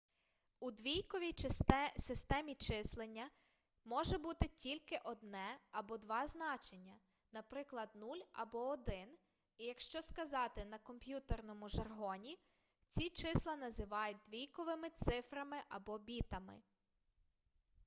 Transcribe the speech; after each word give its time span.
у 0.59 0.71
двійковій 0.71 1.33
системі 1.95 2.55
числення 2.55 3.29
може 3.85 4.17
бути 4.17 4.47
тільки 4.47 4.99
одне 5.05 5.59
або 5.71 5.97
два 5.97 6.27
значення 6.27 6.99
наприклад 7.31 7.89
0 7.95 8.17
або 8.31 8.67
1 8.69 8.95
і 9.57 9.65
якщо 9.65 10.01
сказати 10.01 10.65
на 10.65 10.77
комп'ютерному 10.77 11.69
жаргоні 11.69 12.37
ці 12.87 13.09
числа 13.09 13.55
називають 13.55 14.17
двійковми 14.25 14.89
цифрами 14.89 15.57
або 15.69 15.97
бітами 15.99 16.61